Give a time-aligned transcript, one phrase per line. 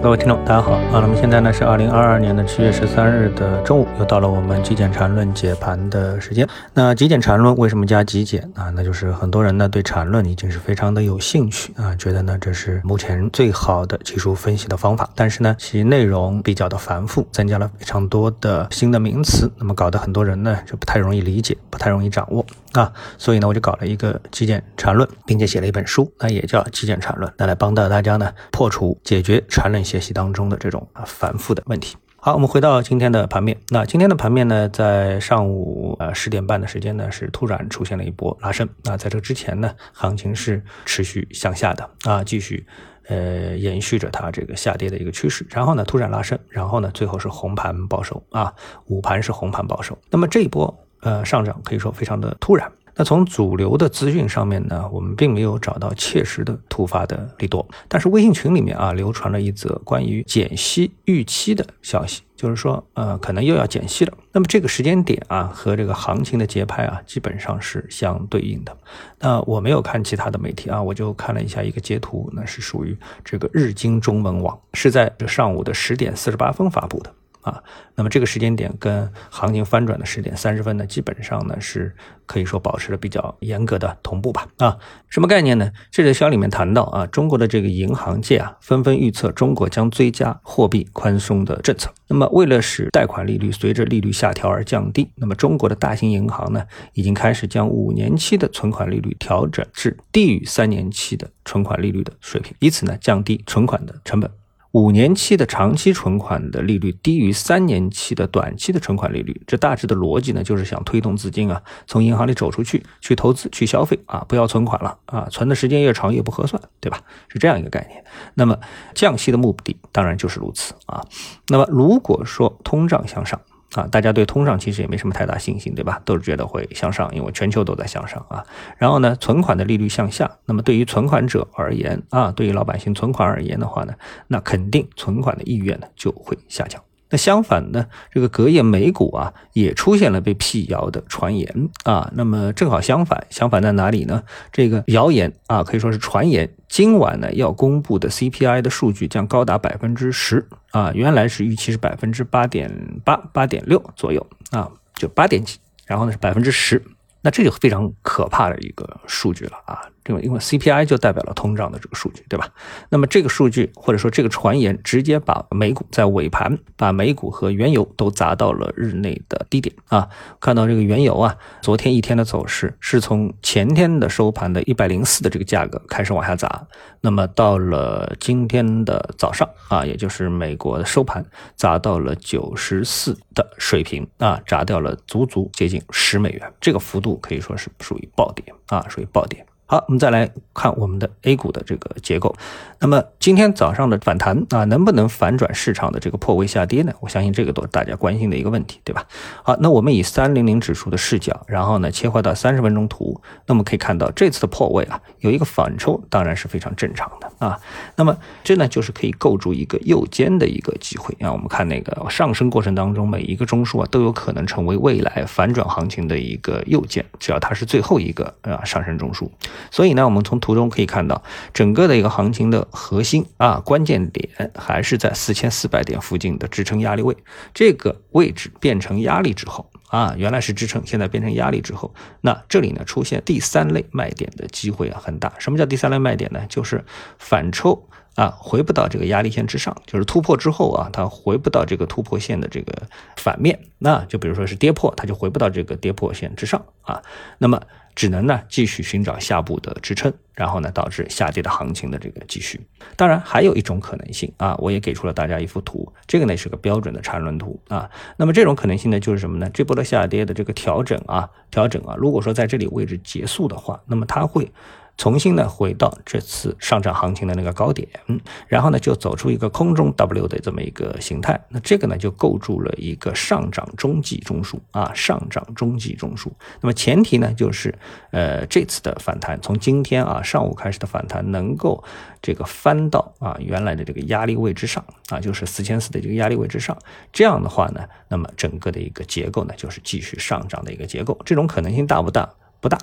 [0.00, 1.00] 各位听众，大家好啊！
[1.00, 6.48] 那么现在呢是二零二二年的七月十三日的中午，又到了我们极简缠论解盘的时间。
[6.72, 8.70] 那极简缠论为什么加极简啊？
[8.76, 15.10] 那就是很多人呢对缠论已经是非常的有兴趣啊，觉得呢这是目前最好的技术分析的方法。
[15.16, 22.92] 但是呢其内容比较的繁复，增加了非常多的新的名词，那么搞得很多人呢就不太容易理解，不太容易掌握啊。
[23.18, 29.84] 所以呢我就搞了一个极简缠论，并且写了一本书，那也叫极简缠论，那来帮到大家呢破除解决缠论。
[29.88, 31.96] 学习当中的这种啊繁复的问题。
[32.20, 33.56] 好，我们回到今天的盘面。
[33.68, 38.68] 那今天的盘面呢，在上午呃十点半的时间呢，是突然出现了一波拉升。
[38.84, 42.66] 那在这之前呢，行情是持续向下的啊，继续
[43.06, 45.46] 呃延续着它这个下跌的一个趋势。
[45.48, 48.52] 然后呢，突然拉升，然后呢，最后是红盘报收啊，
[48.86, 49.96] 午盘是红盘报收。
[50.10, 52.70] 那么这一波呃上涨可以说非常的突然。
[52.98, 64.12] 那从主流的资讯上面呢，我们并没有找到切实的突发的利多，但是微信群里面啊流传了一则关于减息预期的消息，就是说呃可能又要减息了。
[64.32, 68.76] 那么这个时间点啊和这个行情的节拍啊基本上是相对应的。
[69.20, 77.14] 那我没有看其他的媒体啊，我就看了一下一个截图，那是属于这个日经中文网，是在这上午的十点四十八分发布的。
[77.48, 77.62] 啊，
[77.94, 81.94] 那么这个时间点跟行情翻转的十点三十分呢，基本上呢是
[82.26, 84.46] 可以说保持了比较严格的同步吧。
[84.58, 85.70] 啊，什么概念呢？
[85.90, 91.90] 这则消里面谈到啊，中国的这个银行界啊，纷纷预测中国将追加货币宽松的政策。
[92.08, 104.30] 那么为了使贷款利率随着利率下调而降低，那么中国的大型银行呢，已经开始将五年期的存款利率调整至低于三年期的存款利率的水平，以此呢降低存款的成本。
[104.72, 117.00] 五年期的长期存款的利率低于三年期的短期的存款利率，这大致的逻辑呢，就是想推动资金啊从银行里走出去，去投资、去消费啊，不要存款了啊，存的时间越长越不合算，对吧？
[117.28, 118.04] 是这样一个概念。
[118.34, 118.58] 那么
[118.94, 121.02] 降息的目的当然就是如此啊。
[121.48, 123.40] 那么如果说通胀向上，
[123.74, 126.00] 啊，大家对通胀其实也没什么太大信心，对吧？
[126.04, 128.44] 都是觉得会向上，因为全球都在向上啊。
[128.78, 133.92] 然后呢，存款的利率向下，那么对于存款者而言啊，对于老百姓存款而言的话呢，
[134.26, 136.82] 那肯定存款的意愿呢就会下降。
[137.10, 142.10] 那相反呢，这个隔夜美股啊也出现了被辟谣的传言啊。
[142.14, 144.22] 那么正好相反，相反在哪里呢？
[144.52, 152.70] 这个谣言啊可以说是传言，今晚呢要公布的 CPI 的数据将高达百分之十啊，原来是预期是百分之八点
[153.04, 156.82] 八、八点六左右啊，就八点几，然后呢是百分之十，
[157.22, 159.80] 那这就非常可怕的一个数据了啊。
[160.08, 162.48] 因为因为 CPI 就代表了通胀的这个数据，对吧？
[162.88, 170.08] 那么这个数据或者说这个传言，直接把美股在尾盘把美股和原油都砸到了日内的低点啊！
[170.40, 176.66] 看到这个原油啊，昨天一天的走势是从前天的收盘的一百零四的这个价格开始往下砸，
[177.00, 181.24] 那么到了今天的早上啊，也就是美国的收盘
[181.54, 189.44] 砸到了九十四的水平啊，砸掉了足足接近十美元，这个幅度可以说是属于暴跌啊，属于暴跌。
[189.70, 192.34] 好，我们再来看我们的 A 股的这个结构。
[192.80, 196.92] 那么今天早上的反弹啊，能不能反转市场的这个破位下跌呢？
[197.00, 199.04] 我相信这个都是大家关心的一个问题，对吧？
[199.42, 207.60] 好，那我们以三零零指数的视角，然后呢切换到三十分钟图，那么可以看到这次的破位啊，有一个反抽，当然是非常正常的啊。
[207.96, 211.30] 那么这呢就是可以构筑一个右肩的一个机会啊。
[211.30, 219.28] 我们看那个上升过程当中，每一个中枢啊都有可能成为未来反转行情的一个右肩，只要它是最后一个啊上升中枢。
[219.70, 227.16] 所以呢，我们从图中可以看到，整个的一个行情的核心啊，关键点还是在四千四百点附近的支撑压力位。
[227.52, 235.32] 这个位置变成压力之后啊，原来是支撑，现在变成压力之后，那这里呢出现第三类卖点的机会啊很大。
[235.38, 236.40] 什么叫第三类卖点呢？
[236.48, 236.84] 就是
[237.18, 237.88] 反抽。
[238.18, 242.82] 啊，回不到这个压力线之上，就是突破之后啊，它回不到这个突破线的这个
[243.16, 247.00] 反面，那就比如说是跌破，它就回不到这个跌破线之上啊，
[247.38, 247.62] 那么
[247.94, 252.60] 只能呢继续寻找下部的支撑，然后呢导致下跌的行情的这个继续。
[252.96, 259.48] 当然还有一种可能性啊，我也给出了大家一幅图，这个呢是个标准的缠论图啊，那么这种可能性呢就是什么呢？
[259.54, 264.50] 这波的下跌的这个调整啊，调整啊，如果说在这里位置结束的话，那么它会。
[264.98, 276.28] 重新呢回到这次上涨行情的那个高点，嗯，然后呢就走出一个空中 W 的这么一个形态，那这个呢就构筑了一个上涨中继中枢啊，上涨中继中枢。
[276.60, 277.72] 那么前提呢就是，
[278.10, 281.82] 呃，这次的反弹从今天啊上午开始的反弹能够
[282.20, 286.76] 这个翻到啊原来的这个压力位之上啊，就是四千四的这个压力位之上。
[287.12, 292.28] 这样的话呢，那么整个的一个结构呢就是继续上涨的一个结构，这种可能性大不大？
[292.60, 292.76] 不大。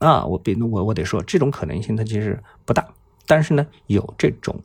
[0.00, 2.84] 啊，我比我我得说，这种可能性它其实不大，
[3.26, 4.58] 但是呢，有这种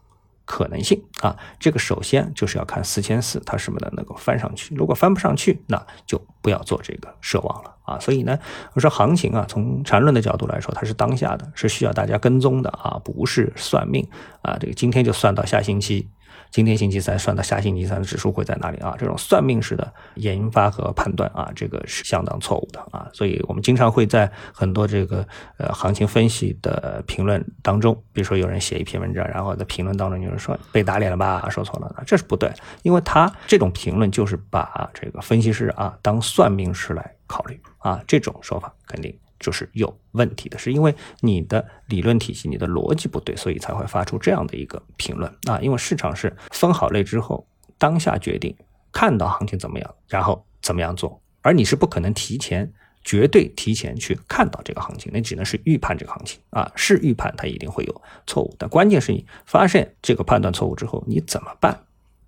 [0.46, 1.38] 可能性啊。
[1.60, 8.00] 这个首先就是要看四千四它什么的能够翻上去，如果翻不上去，那就不要做这个奢望了啊。
[8.00, 8.40] 所以呢，
[8.74, 14.08] 我说行情啊，从缠论的角度来说，它是当下的，是需要大家跟踪的啊，不是算命
[14.42, 14.58] 啊。
[14.58, 16.08] 这个今天就算到下星期。
[16.56, 18.96] 今天星期三算到下星期三的指数会在哪里啊？
[18.98, 23.10] 这种算命式的研发和判断啊，这个是相当错误的啊。
[23.12, 32.50] 所以我们经常会在很多这个呃行情分析的评论当中，比如说有人写一篇文章，然后在评论当中有人说被打脸了吧，说错了，这是不对，
[32.84, 39.14] 因为他这种评论就是把这个分析师啊当算命师来考虑啊，这种说法肯定。
[39.46, 45.60] 就是有问题的，是因为你的理论体系、你的逻辑不对，所以才会发出这样的一个评论啊。
[45.62, 47.46] 因为市场是分好类之后，
[47.78, 48.56] 当下决定
[48.92, 56.72] 看到行情怎么样，然后怎么样做，而你是不可能提前、绝对提前去看到这个行情，那只能是预判这个行情啊。
[56.76, 61.80] 是预判，它一定会有错误，但关键是你发现这个判断错误之后，你怎么办，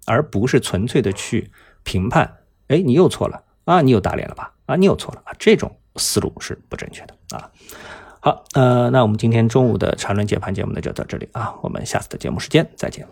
[0.05, 1.49] 而不是纯粹的去
[1.81, 2.37] 评判。
[2.67, 4.53] 哎，你又错了啊，你又打脸了吧？
[4.67, 5.75] 啊，你又错了啊，这种。
[5.97, 7.51] 思路是不正确的啊！
[8.19, 13.07] 好，呃，那我们今天中午的缠论解盘节目呢就到这里啊，我们下次的节目时间再见。